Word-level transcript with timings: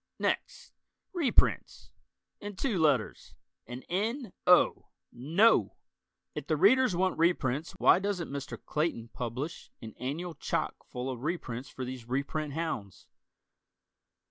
Next, 0.17 0.73
reprints: 1.13 1.91
In 2.39 2.55
two 2.55 2.79
letters, 2.79 3.35
an 3.67 3.83
N 3.87 4.33
O 4.47 4.87
No! 5.11 5.75
If 6.33 6.47
the 6.47 6.57
Readers 6.57 6.95
want 6.95 7.19
reprints 7.19 7.73
why 7.73 7.99
doesn't 7.99 8.31
Mr. 8.31 8.57
Clayton 8.65 9.09
publish 9.09 9.69
an 9.79 9.93
annual 9.99 10.33
chock 10.33 10.73
full 10.87 11.07
of 11.07 11.21
reprints 11.21 11.69
for 11.69 11.85
these 11.85 12.09
reprint 12.09 12.53
hounds? 12.53 13.05